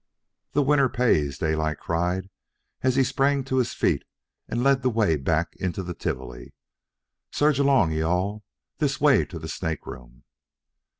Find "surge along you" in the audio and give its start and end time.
7.29-8.07